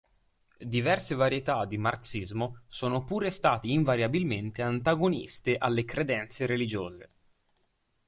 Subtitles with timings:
[0.75, 7.09] Diverse varietà di marxismo sono pure state invariabilmente antagoniste alle credenze religiose.